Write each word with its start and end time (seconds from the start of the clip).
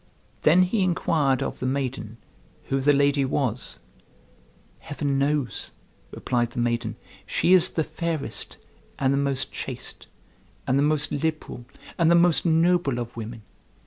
Then 0.41 0.63
he 0.63 0.81
inquired 0.81 1.43
of 1.43 1.59
the 1.59 1.67
maiden 1.67 2.17
who 2.69 2.81
the 2.81 2.91
lady 2.91 3.23
was. 3.23 3.77
"Heaven 4.79 5.19
knows," 5.19 5.73
replied 6.09 6.49
the 6.53 6.59
maiden, 6.59 6.95
"she 7.27 7.53
is 7.53 7.69
the 7.69 7.83
fairest 7.83 8.57
and 8.97 9.13
the 9.13 9.17
most 9.19 9.51
chaste, 9.51 10.07
and 10.65 10.79
the 10.79 10.81
most 10.81 11.11
liberal, 11.11 11.65
and 11.99 12.09
the 12.09 12.15
most 12.15 12.47
noble 12.47 12.97
of 12.97 13.15
women. 13.15 13.43